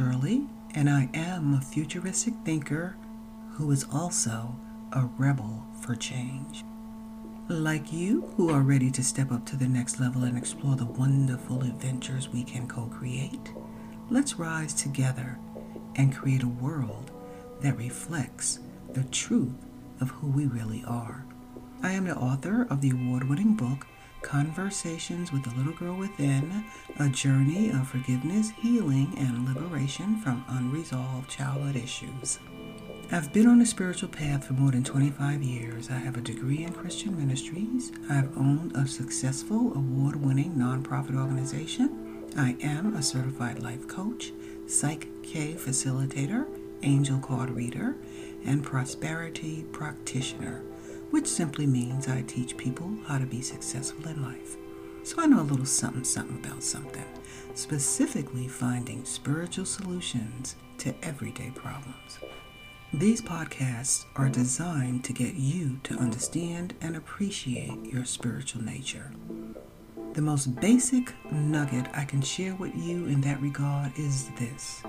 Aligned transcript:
Shirley, 0.00 0.46
and 0.74 0.88
I 0.88 1.10
am 1.12 1.52
a 1.52 1.60
futuristic 1.60 2.32
thinker 2.42 2.96
who 3.50 3.70
is 3.70 3.84
also 3.92 4.56
a 4.92 5.04
rebel 5.18 5.66
for 5.82 5.94
change. 5.94 6.64
Like 7.48 7.92
you, 7.92 8.32
who 8.34 8.48
are 8.48 8.62
ready 8.62 8.90
to 8.92 9.04
step 9.04 9.30
up 9.30 9.44
to 9.44 9.56
the 9.56 9.68
next 9.68 10.00
level 10.00 10.24
and 10.24 10.38
explore 10.38 10.74
the 10.74 10.86
wonderful 10.86 11.60
adventures 11.60 12.30
we 12.30 12.44
can 12.44 12.66
co 12.66 12.86
create, 12.86 13.52
let's 14.08 14.38
rise 14.38 14.72
together 14.72 15.38
and 15.96 16.16
create 16.16 16.44
a 16.44 16.48
world 16.48 17.10
that 17.60 17.76
reflects 17.76 18.58
the 18.94 19.04
truth 19.04 19.66
of 20.00 20.08
who 20.08 20.28
we 20.28 20.46
really 20.46 20.82
are. 20.86 21.26
I 21.82 21.92
am 21.92 22.06
the 22.06 22.16
author 22.16 22.66
of 22.70 22.80
the 22.80 22.92
award 22.92 23.28
winning 23.28 23.54
book 23.54 23.86
Conversations 24.22 25.32
with 25.32 25.42
the 25.44 25.54
Little 25.56 25.72
Girl 25.72 25.96
Within 25.96 26.64
A 26.98 27.08
Journey 27.08 27.70
of 27.70 27.88
Forgiveness, 27.88 28.50
Healing, 28.50 29.14
and 29.16 29.46
Liberation 29.46 30.20
from 30.20 30.44
Unresolved 30.48 31.28
Childhood 31.28 31.76
Issues. 31.76 32.38
I've 33.10 33.32
been 33.32 33.48
on 33.48 33.60
a 33.60 33.66
spiritual 33.66 34.10
path 34.10 34.44
for 34.46 34.52
more 34.52 34.70
than 34.70 34.84
25 34.84 35.42
years. 35.42 35.90
I 35.90 35.94
have 35.94 36.16
a 36.16 36.20
degree 36.20 36.62
in 36.62 36.72
Christian 36.72 37.16
ministries. 37.16 37.92
I've 38.08 38.36
owned 38.36 38.76
a 38.76 38.86
successful 38.86 39.72
award 39.74 40.16
winning 40.16 40.54
nonprofit 40.54 41.18
organization. 41.18 42.24
I 42.36 42.56
am 42.62 42.94
a 42.94 43.02
certified 43.02 43.60
life 43.60 43.88
coach, 43.88 44.32
Psych 44.66 45.08
K 45.22 45.54
facilitator, 45.54 46.46
angel 46.82 47.18
card 47.18 47.50
reader, 47.50 47.96
and 48.44 48.62
prosperity 48.62 49.64
practitioner 49.72 50.62
which 51.10 51.26
simply 51.26 51.66
means 51.66 52.08
I 52.08 52.22
teach 52.22 52.56
people 52.56 52.90
how 53.06 53.18
to 53.18 53.26
be 53.26 53.42
successful 53.42 54.08
in 54.08 54.22
life. 54.22 54.56
So 55.02 55.16
I 55.20 55.26
know 55.26 55.40
a 55.40 55.42
little 55.42 55.66
something 55.66 56.04
something 56.04 56.44
about 56.44 56.62
something, 56.62 57.04
specifically 57.54 58.48
finding 58.48 59.04
spiritual 59.04 59.64
solutions 59.64 60.56
to 60.78 60.94
everyday 61.02 61.50
problems. 61.50 62.18
These 62.92 63.22
podcasts 63.22 64.04
are 64.16 64.28
designed 64.28 65.04
to 65.04 65.12
get 65.12 65.34
you 65.34 65.78
to 65.84 65.94
understand 65.94 66.74
and 66.80 66.96
appreciate 66.96 67.84
your 67.84 68.04
spiritual 68.04 68.62
nature. 68.62 69.12
The 70.14 70.22
most 70.22 70.60
basic 70.60 71.14
nugget 71.30 71.86
I 71.94 72.04
can 72.04 72.20
share 72.20 72.56
with 72.56 72.74
you 72.74 73.06
in 73.06 73.20
that 73.20 73.40
regard 73.40 73.92
is 73.96 74.28
this. 74.30 74.82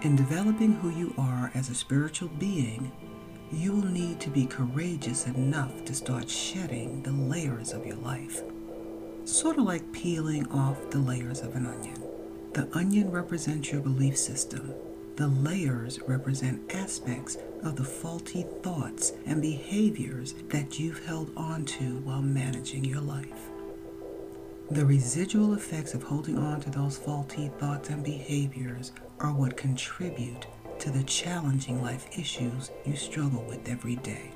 In 0.00 0.16
developing 0.16 0.72
who 0.72 0.88
you 0.88 1.12
are 1.18 1.50
as 1.54 1.68
a 1.68 1.74
spiritual 1.74 2.28
being, 2.38 2.90
you 3.52 3.72
will 3.72 3.88
need 3.88 4.20
to 4.20 4.30
be 4.30 4.46
courageous 4.46 5.26
enough 5.26 5.84
to 5.84 5.94
start 5.94 6.28
shedding 6.28 7.02
the 7.02 7.12
layers 7.12 7.72
of 7.72 7.86
your 7.86 7.96
life. 7.96 8.42
Sort 9.24 9.58
of 9.58 9.64
like 9.64 9.92
peeling 9.92 10.50
off 10.50 10.90
the 10.90 10.98
layers 10.98 11.40
of 11.40 11.54
an 11.54 11.66
onion. 11.66 12.02
The 12.54 12.68
onion 12.76 13.10
represents 13.10 13.70
your 13.70 13.80
belief 13.80 14.16
system. 14.16 14.74
The 15.16 15.28
layers 15.28 16.00
represent 16.02 16.74
aspects 16.74 17.38
of 17.62 17.76
the 17.76 17.84
faulty 17.84 18.44
thoughts 18.62 19.12
and 19.26 19.40
behaviors 19.40 20.34
that 20.48 20.78
you've 20.78 21.04
held 21.06 21.30
onto 21.36 21.98
while 22.00 22.22
managing 22.22 22.84
your 22.84 23.00
life. 23.00 23.50
The 24.70 24.84
residual 24.84 25.54
effects 25.54 25.94
of 25.94 26.02
holding 26.02 26.36
on 26.36 26.60
to 26.62 26.70
those 26.70 26.98
faulty 26.98 27.50
thoughts 27.58 27.88
and 27.90 28.02
behaviors 28.02 28.92
are 29.20 29.32
what 29.32 29.56
contribute 29.56 30.46
to 30.78 30.90
the 30.90 31.04
challenging 31.04 31.82
life 31.82 32.06
issues 32.18 32.70
you 32.84 32.96
struggle 32.96 33.42
with 33.42 33.68
every 33.68 33.96
day. 33.96 34.30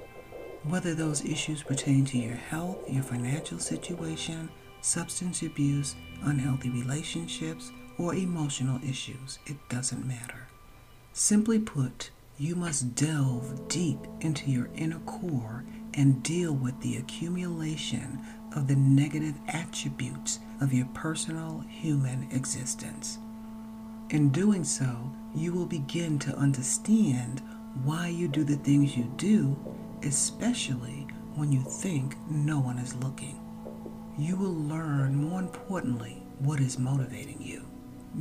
Whether 0.65 0.95
those 0.95 1.25
issues 1.25 1.63
pertain 1.63 2.05
to 2.07 2.19
your 2.19 2.37
health, 2.37 2.79
your 2.89 3.03
financial 3.03 3.59
situation, 3.59 4.51
substance 4.81 5.43
abuse, 5.43 5.95
unhealthy 6.23 6.71
relationships, 6.71 7.71
or 7.99 8.15
emotional 8.15 8.79
issues, 8.83 9.39
it 9.47 9.57
doesn't 9.69 10.07
matter. 10.07 10.49
Simply 11.13 11.59
put, 11.59 12.11
you 12.39 12.57
must 12.57 12.95
delve 12.95 13.69
deep 13.69 13.99
into 14.21 14.51
your 14.51 14.71
inner 14.75 15.01
core 15.01 15.65
and 15.95 16.23
deal 16.23 16.53
with 16.53 16.81
the 16.81 16.97
accumulation 16.97 18.21
of 18.57 18.67
the 18.69 18.77
negative 18.77 19.35
attributes 19.49 20.39
of 20.61 20.73
your 20.73 20.87
personal 20.95 21.65
human 21.69 22.29
existence. 22.33 23.19
In 24.11 24.31
doing 24.31 24.65
so, 24.65 25.13
you 25.35 25.53
will 25.53 25.67
begin 25.67 26.19
to 26.21 26.37
understand 26.37 27.43
why 27.85 28.09
you 28.09 28.29
do 28.29 28.45
the 28.45 28.57
things 28.57 28.97
you 28.97 29.05
do, 29.17 29.57
especially 30.03 31.07
when 31.35 31.53
you 31.53 31.63
think 31.63 32.17
no 32.29 32.59
one 32.59 32.79
is 32.79 32.97
looking. 32.97 33.39
You 34.19 34.37
will 34.37 34.55
learn, 34.55 35.15
more 35.15 35.41
importantly, 35.41 36.23
what 36.41 36.61
is 36.61 36.79
motivating 36.79 37.41
you. 37.41 37.67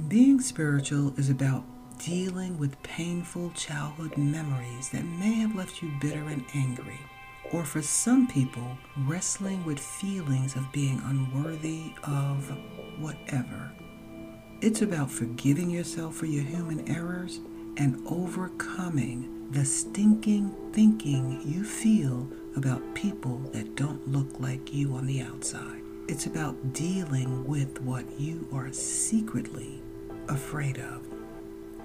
Being 0.08 0.40
spiritual 0.40 1.14
is 1.18 1.30
about 1.30 1.64
dealing 1.97 2.58
with 2.58 2.81
painful 2.84 3.52
childhood 3.56 4.16
memories 4.16 4.90
that 4.90 5.03
may 5.03 5.34
have 5.34 5.56
left 5.56 5.81
you 5.81 5.91
bitter 6.00 6.24
and 6.30 6.46
angry, 6.53 7.00
or 7.52 7.66
for 7.66 7.81
some 7.81 8.28
people, 8.28 8.78
wrestling 9.00 9.66
with 9.66 9.80
feelings 9.80 10.56
of 10.56 10.72
being 10.72 11.02
unworthy 11.06 11.91
of 12.03 12.56
whatever 13.00 13.72
it's 14.62 14.81
about 14.81 15.09
forgiving 15.09 15.70
yourself 15.70 16.16
for 16.16 16.25
your 16.25 16.44
human 16.44 16.88
errors 16.90 17.40
and 17.78 18.02
overcoming 18.06 19.47
the 19.52 19.64
stinking 19.64 20.53
thinking 20.74 21.42
you 21.46 21.64
feel 21.64 22.28
about 22.58 22.94
people 22.94 23.38
that 23.53 23.75
don't 23.75 24.06
look 24.08 24.40
like 24.40 24.74
you 24.74 24.94
on 24.96 25.06
the 25.06 25.22
outside. 25.22 25.81
It's 26.09 26.25
about 26.25 26.74
dealing 26.74 27.47
with 27.47 27.81
what 27.81 28.03
you 28.20 28.47
are 28.52 28.72
secretly 28.74 29.81
afraid 30.28 30.78
of. 30.78 31.08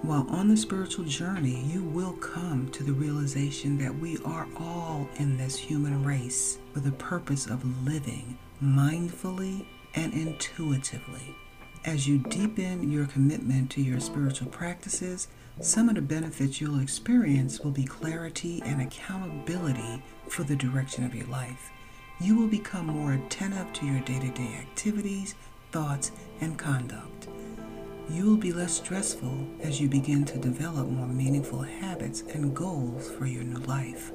While 0.02 0.26
on 0.28 0.48
the 0.48 0.56
spiritual 0.56 1.04
journey, 1.04 1.62
you 1.66 1.82
will 1.82 2.14
come 2.14 2.68
to 2.72 2.82
the 2.82 2.92
realization 2.92 3.78
that 3.78 3.94
we 3.94 4.18
are 4.24 4.48
all 4.58 5.08
in 5.16 5.36
this 5.36 5.56
human 5.56 6.04
race 6.04 6.58
for 6.72 6.80
the 6.80 6.92
purpose 6.92 7.46
of 7.46 7.86
living 7.86 8.36
mindfully 8.62 9.64
and 9.94 10.12
intuitively. 10.12 11.34
As 11.84 12.08
you 12.08 12.16
deepen 12.16 12.90
your 12.90 13.04
commitment 13.04 13.70
to 13.72 13.82
your 13.82 14.00
spiritual 14.00 14.48
practices, 14.48 15.28
some 15.60 15.90
of 15.90 15.96
the 15.96 16.00
benefits 16.00 16.58
you'll 16.58 16.80
experience 16.80 17.60
will 17.60 17.72
be 17.72 17.84
clarity 17.84 18.62
and 18.64 18.80
accountability 18.80 20.02
for 20.26 20.44
the 20.44 20.56
direction 20.56 21.04
of 21.04 21.14
your 21.14 21.26
life. 21.26 21.70
You 22.22 22.36
will 22.36 22.46
become 22.46 22.86
more 22.86 23.12
attentive 23.12 23.70
to 23.74 23.86
your 23.86 24.00
day 24.00 24.18
to 24.18 24.30
day 24.30 24.56
activities, 24.60 25.34
thoughts, 25.72 26.10
and 26.40 26.56
conduct. 26.56 27.28
You 28.08 28.30
will 28.30 28.38
be 28.38 28.52
less 28.54 28.72
stressful 28.72 29.46
as 29.60 29.78
you 29.78 29.86
begin 29.86 30.24
to 30.24 30.38
develop 30.38 30.88
more 30.88 31.06
meaningful 31.06 31.60
habits 31.60 32.22
and 32.32 32.56
goals 32.56 33.10
for 33.10 33.26
your 33.26 33.44
new 33.44 33.60
life. 33.66 34.10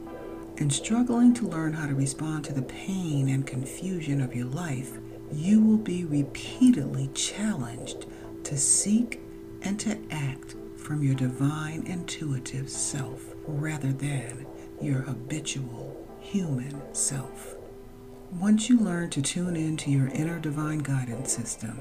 In 0.58 0.72
struggling 0.72 1.36
to 1.36 1.48
learn 1.48 1.74
how 1.74 1.86
to 1.86 1.94
respond 1.94 2.46
to 2.46 2.54
the 2.54 2.64
pain 2.64 3.30
and 3.30 3.46
confusion 3.46 4.22
of 4.22 4.36
your 4.36 4.48
life, 4.48 4.98
you 5.32 5.62
will 5.62 5.78
be 5.78 6.06
repeatedly 6.06 7.10
challenged 7.14 8.06
to 8.44 8.58
seek 8.58 9.22
and 9.62 9.80
to 9.80 9.98
act 10.12 10.56
from 10.78 11.04
your 11.04 11.16
divine 11.16 11.84
intuitive 11.86 12.70
self 12.70 13.34
rather 13.46 13.92
than 13.92 14.46
your 14.82 15.02
habitual 15.02 16.08
human 16.20 16.82
self. 16.94 17.56
Once 18.32 18.70
you 18.70 18.80
learn 18.80 19.10
to 19.10 19.22
tune 19.22 19.56
into 19.56 19.92
your 19.92 20.08
inner 20.08 20.40
divine 20.40 20.80
guidance 20.80 21.32
system, 21.34 21.78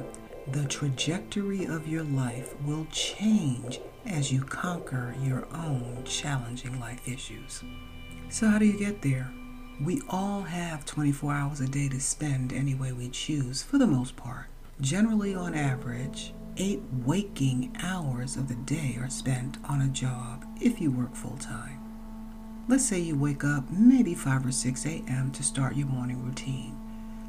the 0.52 0.64
trajectory 0.64 1.66
of 1.66 1.86
your 1.86 2.04
life 2.04 2.54
will 2.62 2.86
change 2.90 3.80
as 4.06 4.32
you 4.32 4.40
conquer 4.40 5.14
your 5.22 5.46
own 5.54 6.02
challenging 6.04 6.80
life 6.80 7.06
issues. 7.06 7.62
So, 8.30 8.48
how 8.48 8.58
do 8.58 8.64
you 8.64 8.78
get 8.78 9.02
there? 9.02 9.30
We 9.80 10.02
all 10.08 10.42
have 10.42 10.84
24 10.84 11.32
hours 11.32 11.60
a 11.60 11.68
day 11.68 11.88
to 11.90 12.00
spend 12.00 12.52
any 12.52 12.74
way 12.74 12.92
we 12.92 13.08
choose, 13.10 13.62
for 13.62 13.78
the 13.78 13.86
most 13.86 14.16
part. 14.16 14.46
Generally, 14.80 15.36
on 15.36 15.54
average, 15.54 16.34
eight 16.56 16.82
waking 17.04 17.76
hours 17.80 18.36
of 18.36 18.48
the 18.48 18.56
day 18.56 18.98
are 19.00 19.08
spent 19.08 19.56
on 19.68 19.80
a 19.80 19.88
job 19.88 20.44
if 20.60 20.80
you 20.80 20.90
work 20.90 21.14
full 21.14 21.36
time. 21.36 21.78
Let's 22.66 22.84
say 22.84 22.98
you 22.98 23.16
wake 23.16 23.44
up 23.44 23.70
maybe 23.70 24.14
5 24.14 24.46
or 24.46 24.50
6 24.52 24.84
a.m. 24.84 25.30
to 25.30 25.44
start 25.44 25.76
your 25.76 25.86
morning 25.86 26.24
routine. 26.24 26.76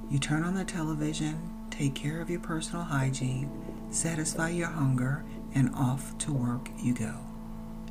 You 0.10 0.18
turn 0.18 0.44
on 0.44 0.56
the 0.56 0.66
television, 0.66 1.54
take 1.70 1.94
care 1.94 2.20
of 2.20 2.32
your 2.32 2.40
personal 2.40 2.84
hygiene, 2.84 3.52
satisfy 3.92 4.50
your 4.50 4.70
hunger, 4.70 5.24
and 5.54 5.70
off 5.76 6.18
to 6.20 6.34
work 6.34 6.72
you 6.80 6.96
go. 6.96 7.14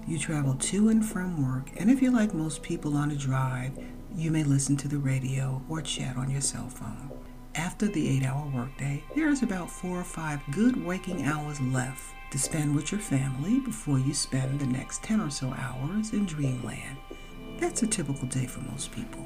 You 0.05 0.19
travel 0.19 0.55
to 0.55 0.89
and 0.89 1.07
from 1.07 1.47
work, 1.47 1.71
and 1.77 1.89
if 1.91 2.03
you're 2.03 2.13
like 2.13 2.35
most 2.35 2.65
people 2.65 2.97
on 2.97 3.13
a 3.13 3.17
drive, 3.17 3.79
you 4.19 4.33
may 4.33 4.43
listen 4.43 4.77
to 4.77 4.89
the 4.89 4.99
radio 4.99 5.63
or 5.69 5.81
chat 5.81 6.17
on 6.17 6.29
your 6.29 6.41
cell 6.41 6.69
phone. 6.69 7.09
After 7.55 7.87
the 7.87 8.09
eight 8.09 8.25
hour 8.25 8.51
workday, 8.53 9.05
there 9.15 9.29
is 9.29 9.45
about 9.45 9.71
four 9.71 10.01
or 10.01 10.05
five 10.05 10.41
good 10.51 10.85
waking 10.85 11.25
hours 11.25 11.61
left 11.61 12.03
to 12.33 12.39
spend 12.39 12.75
with 12.75 12.91
your 12.91 13.01
family 13.01 13.61
before 13.61 14.01
you 14.01 14.13
spend 14.13 14.59
the 14.59 14.67
next 14.67 15.05
10 15.05 15.21
or 15.21 15.31
so 15.31 15.55
hours 15.57 16.13
in 16.13 16.27
dreamland. 16.27 16.97
That's 17.59 17.85
a 17.85 17.87
typical 17.87 18.27
day 18.27 18.47
for 18.47 18.59
most 18.63 18.91
people. 18.91 19.25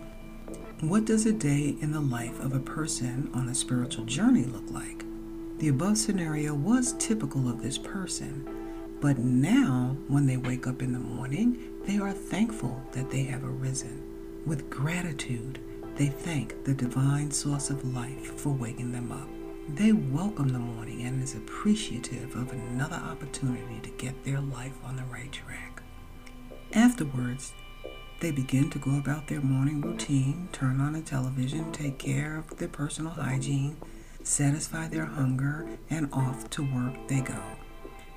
What 0.80 1.06
does 1.06 1.24
a 1.24 1.32
day 1.32 1.74
in 1.80 1.90
the 1.90 2.00
life 2.00 2.38
of 2.40 2.52
a 2.52 2.60
person 2.60 3.30
on 3.32 3.48
a 3.48 3.54
spiritual 3.54 4.04
journey 4.04 4.44
look 4.44 4.70
like? 4.70 5.04
The 5.58 5.68
above 5.68 5.96
scenario 5.96 6.52
was 6.52 6.92
typical 6.98 7.48
of 7.48 7.62
this 7.62 7.78
person. 7.78 8.46
But 9.00 9.16
now, 9.16 9.96
when 10.08 10.26
they 10.26 10.36
wake 10.36 10.66
up 10.66 10.82
in 10.82 10.92
the 10.92 10.98
morning, 10.98 11.80
they 11.86 11.98
are 11.98 12.12
thankful 12.12 12.82
that 12.92 13.10
they 13.10 13.22
have 13.24 13.42
arisen. 13.42 14.11
With 14.44 14.68
gratitude, 14.70 15.60
they 15.94 16.08
thank 16.08 16.64
the 16.64 16.74
divine 16.74 17.30
source 17.30 17.70
of 17.70 17.94
life 17.94 18.40
for 18.40 18.50
waking 18.50 18.90
them 18.90 19.12
up. 19.12 19.28
They 19.68 19.92
welcome 19.92 20.48
the 20.48 20.58
morning 20.58 21.02
and 21.02 21.22
is 21.22 21.36
appreciative 21.36 22.34
of 22.34 22.50
another 22.52 22.96
opportunity 22.96 23.78
to 23.82 23.90
get 23.90 24.24
their 24.24 24.40
life 24.40 24.76
on 24.84 24.96
the 24.96 25.04
right 25.04 25.30
track. 25.30 25.80
Afterwards, 26.72 27.52
they 28.18 28.32
begin 28.32 28.68
to 28.70 28.80
go 28.80 28.98
about 28.98 29.28
their 29.28 29.40
morning 29.40 29.80
routine, 29.80 30.48
turn 30.50 30.80
on 30.80 30.94
the 30.94 31.02
television, 31.02 31.70
take 31.70 31.98
care 31.98 32.36
of 32.36 32.56
their 32.56 32.66
personal 32.66 33.12
hygiene, 33.12 33.76
satisfy 34.24 34.88
their 34.88 35.06
hunger, 35.06 35.68
and 35.88 36.12
off 36.12 36.50
to 36.50 36.62
work 36.62 36.94
they 37.06 37.20
go. 37.20 37.40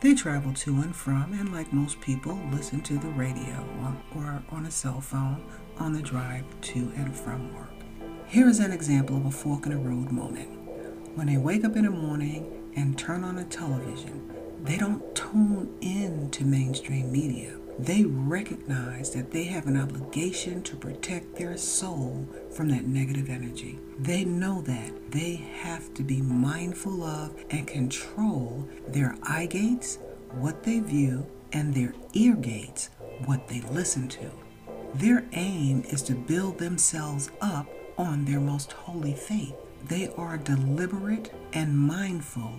They 0.06 0.14
travel 0.14 0.54
to 0.54 0.82
and 0.82 0.96
from, 0.96 1.34
and 1.34 1.52
like 1.52 1.74
most 1.74 2.00
people, 2.00 2.40
listen 2.52 2.80
to 2.82 2.94
the 3.00 3.08
radio 3.08 3.68
or 4.16 4.40
on 4.52 4.68
a 4.68 4.70
cell 4.70 5.02
phone 5.02 5.44
on 5.80 5.94
the 5.94 6.02
drive 6.04 6.44
to 6.62 6.94
and 6.96 7.16
from 7.16 7.52
work. 7.56 7.74
Here 8.28 8.48
is 8.48 8.60
an 8.60 8.72
example 8.72 9.18
of 9.18 9.26
a 9.26 9.32
fork 9.32 9.66
in 9.66 9.72
the 9.72 9.80
road 9.80 10.12
moment. 10.12 10.48
When 11.16 11.26
they 11.26 11.38
wake 11.38 11.66
up 11.66 11.76
in 11.76 11.86
the 11.86 11.90
morning 11.90 12.72
and 12.76 12.96
turn 12.96 13.24
on 13.24 13.38
the 13.38 13.46
television, 13.46 14.32
they 14.64 14.78
don't 14.78 15.16
tune 15.16 15.76
in 15.82 16.30
to 16.30 16.46
mainstream 16.46 17.12
media 17.12 17.58
they 17.78 18.04
recognize 18.06 19.12
that 19.14 19.32
they 19.32 19.44
have 19.44 19.68
an 19.68 19.78
obligation 19.78 20.64
to 20.64 20.76
protect 20.76 21.36
their 21.36 21.58
soul 21.58 22.28
from 22.52 22.70
that 22.70 22.88
negative 22.88 23.30
energy. 23.30 23.80
They 24.00 24.24
know 24.24 24.62
that 24.62 25.12
they 25.12 25.36
have 25.60 25.94
to 25.96 26.04
be 26.04 26.22
mindful 26.22 27.04
of 27.04 27.36
and 27.50 27.68
control 27.68 28.68
their 28.88 29.16
eye 29.24 29.48
gates, 29.48 30.00
what 30.32 30.64
they 30.64 30.80
view, 30.80 31.26
and 31.52 31.74
their 31.74 31.94
ear 32.14 32.36
gates, 32.36 32.90
what 33.26 33.48
they 33.48 33.62
listen 33.72 34.08
to. 34.10 34.32
Their 34.96 35.26
aim 35.34 35.84
is 35.90 36.02
to 36.04 36.14
build 36.16 36.58
themselves 36.58 37.30
up 37.42 37.68
on 37.98 38.26
their 38.26 38.40
most 38.40 38.72
holy 38.72 39.14
faith. 39.14 39.56
They 39.88 40.10
are 40.18 40.38
deliberate 40.38 41.34
and 41.54 41.78
mindful 41.78 42.54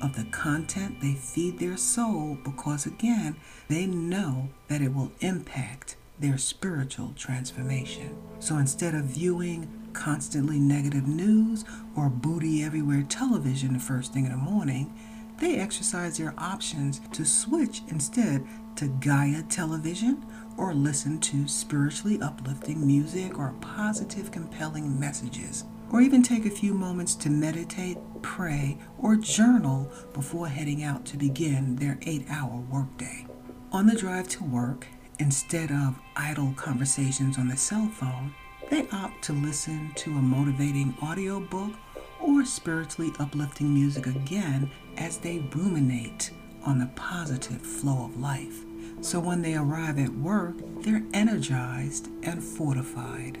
of 0.00 0.16
the 0.16 0.24
content 0.30 1.00
they 1.00 1.14
feed 1.14 1.58
their 1.58 1.76
soul 1.76 2.38
because, 2.44 2.86
again, 2.86 3.36
they 3.68 3.86
know 3.86 4.48
that 4.68 4.80
it 4.80 4.94
will 4.94 5.12
impact 5.20 5.96
their 6.18 6.38
spiritual 6.38 7.12
transformation. 7.16 8.16
So 8.38 8.56
instead 8.58 8.94
of 8.94 9.04
viewing 9.04 9.68
constantly 9.92 10.58
negative 10.58 11.06
news 11.06 11.64
or 11.96 12.08
booty 12.08 12.62
everywhere 12.62 13.04
television 13.08 13.72
the 13.72 13.78
first 13.78 14.12
thing 14.12 14.26
in 14.26 14.32
the 14.32 14.36
morning, 14.36 14.92
they 15.38 15.56
exercise 15.56 16.18
their 16.18 16.34
options 16.36 17.00
to 17.12 17.24
switch 17.24 17.82
instead 17.88 18.46
to 18.76 18.88
Gaia 18.88 19.42
television 19.44 20.24
or 20.58 20.74
listen 20.74 21.18
to 21.20 21.48
spiritually 21.48 22.20
uplifting 22.20 22.86
music 22.86 23.38
or 23.38 23.54
positive, 23.60 24.30
compelling 24.30 25.00
messages 25.00 25.64
or 25.90 26.00
even 26.00 26.22
take 26.22 26.46
a 26.46 26.50
few 26.50 26.72
moments 26.72 27.14
to 27.16 27.30
meditate, 27.30 27.98
pray, 28.22 28.78
or 28.98 29.16
journal 29.16 29.90
before 30.12 30.46
heading 30.48 30.82
out 30.82 31.04
to 31.04 31.16
begin 31.16 31.76
their 31.76 31.98
eight 32.06 32.24
hour 32.30 32.62
workday. 32.70 33.26
On 33.72 33.86
the 33.86 33.96
drive 33.96 34.28
to 34.28 34.44
work, 34.44 34.86
instead 35.18 35.70
of 35.70 35.98
idle 36.16 36.52
conversations 36.56 37.38
on 37.38 37.48
the 37.48 37.56
cell 37.56 37.88
phone, 37.88 38.34
they 38.70 38.88
opt 38.92 39.22
to 39.24 39.32
listen 39.32 39.92
to 39.96 40.10
a 40.10 40.22
motivating 40.22 40.96
audiobook 41.02 41.72
or 42.20 42.44
spiritually 42.44 43.12
uplifting 43.18 43.72
music 43.72 44.06
again 44.06 44.70
as 44.96 45.18
they 45.18 45.38
ruminate 45.54 46.30
on 46.64 46.78
the 46.78 46.90
positive 46.94 47.62
flow 47.62 48.04
of 48.04 48.20
life. 48.20 48.64
So 49.00 49.18
when 49.18 49.42
they 49.42 49.54
arrive 49.54 49.98
at 49.98 50.10
work, 50.10 50.56
they're 50.82 51.02
energized 51.14 52.08
and 52.22 52.42
fortified. 52.42 53.38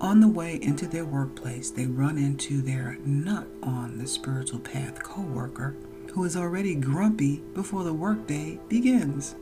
On 0.00 0.20
the 0.20 0.28
way 0.28 0.58
into 0.60 0.86
their 0.86 1.06
workplace, 1.06 1.70
they 1.70 1.86
run 1.86 2.18
into 2.18 2.60
their 2.60 2.98
not 3.04 3.46
on 3.62 3.96
the 3.96 4.06
spiritual 4.06 4.60
path 4.60 5.02
coworker 5.02 5.74
who 6.12 6.24
is 6.24 6.36
already 6.36 6.74
grumpy 6.74 7.38
before 7.54 7.82
the 7.82 7.94
workday 7.94 8.60
begins. 8.68 9.36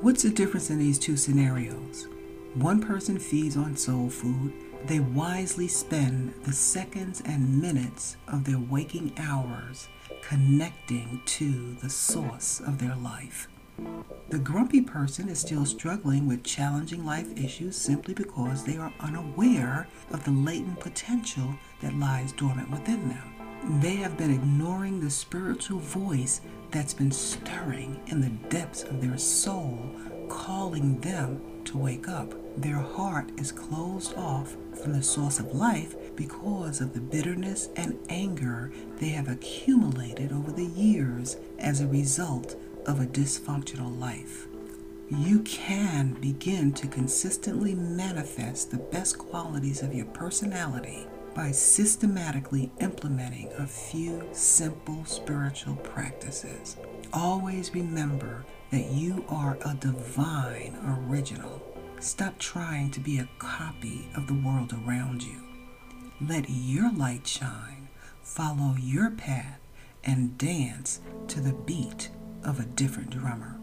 What's 0.00 0.22
the 0.22 0.30
difference 0.30 0.70
in 0.70 0.78
these 0.78 1.00
two 1.00 1.16
scenarios? 1.16 2.06
One 2.54 2.80
person 2.80 3.18
feeds 3.18 3.56
on 3.56 3.76
soul 3.76 4.08
food. 4.08 4.52
They 4.86 5.00
wisely 5.00 5.66
spend 5.66 6.32
the 6.44 6.52
seconds 6.52 7.20
and 7.24 7.60
minutes 7.60 8.16
of 8.28 8.44
their 8.44 8.60
waking 8.60 9.14
hours 9.18 9.88
connecting 10.22 11.20
to 11.26 11.74
the 11.82 11.90
source 11.90 12.60
of 12.60 12.78
their 12.78 12.94
life. 12.94 13.48
The 14.30 14.38
grumpy 14.38 14.82
person 14.82 15.28
is 15.30 15.38
still 15.38 15.64
struggling 15.64 16.26
with 16.26 16.44
challenging 16.44 17.06
life 17.06 17.34
issues 17.38 17.76
simply 17.76 18.12
because 18.12 18.62
they 18.62 18.76
are 18.76 18.92
unaware 19.00 19.88
of 20.10 20.24
the 20.24 20.30
latent 20.30 20.80
potential 20.80 21.54
that 21.80 21.94
lies 21.94 22.32
dormant 22.32 22.70
within 22.70 23.08
them. 23.08 23.80
They 23.80 23.96
have 23.96 24.16
been 24.16 24.30
ignoring 24.30 25.00
the 25.00 25.10
spiritual 25.10 25.78
voice 25.78 26.42
that's 26.70 26.92
been 26.92 27.10
stirring 27.10 28.00
in 28.08 28.20
the 28.20 28.48
depths 28.50 28.82
of 28.82 29.00
their 29.00 29.16
soul, 29.16 29.90
calling 30.28 31.00
them 31.00 31.40
to 31.64 31.78
wake 31.78 32.08
up. 32.08 32.34
Their 32.60 32.76
heart 32.76 33.30
is 33.38 33.50
closed 33.50 34.14
off 34.16 34.56
from 34.80 34.92
the 34.92 35.02
source 35.02 35.38
of 35.38 35.54
life 35.54 35.94
because 36.16 36.80
of 36.80 36.92
the 36.92 37.00
bitterness 37.00 37.68
and 37.76 37.98
anger 38.10 38.72
they 38.98 39.08
have 39.08 39.28
accumulated 39.28 40.32
over 40.32 40.52
the 40.52 40.66
years 40.66 41.36
as 41.58 41.80
a 41.80 41.86
result 41.86 42.56
of 42.88 43.00
a 43.00 43.06
dysfunctional 43.06 43.96
life. 44.00 44.48
You 45.10 45.40
can 45.40 46.14
begin 46.14 46.72
to 46.72 46.88
consistently 46.88 47.74
manifest 47.74 48.70
the 48.70 48.78
best 48.78 49.18
qualities 49.18 49.82
of 49.82 49.94
your 49.94 50.06
personality 50.06 51.06
by 51.34 51.52
systematically 51.52 52.72
implementing 52.80 53.52
a 53.58 53.66
few 53.66 54.26
simple 54.32 55.04
spiritual 55.04 55.76
practices. 55.76 56.76
Always 57.12 57.74
remember 57.74 58.44
that 58.70 58.86
you 58.86 59.24
are 59.28 59.58
a 59.64 59.74
divine 59.74 60.76
original. 61.08 61.62
Stop 62.00 62.38
trying 62.38 62.90
to 62.92 63.00
be 63.00 63.18
a 63.18 63.28
copy 63.38 64.08
of 64.16 64.26
the 64.26 64.34
world 64.34 64.72
around 64.72 65.22
you. 65.22 65.42
Let 66.20 66.46
your 66.48 66.92
light 66.92 67.26
shine, 67.26 67.88
follow 68.22 68.76
your 68.78 69.10
path, 69.10 69.60
and 70.04 70.38
dance 70.38 71.00
to 71.28 71.40
the 71.40 71.52
beat 71.52 72.10
of 72.44 72.60
a 72.60 72.64
different 72.64 73.10
drummer. 73.10 73.58